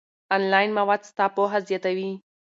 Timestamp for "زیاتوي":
1.67-2.09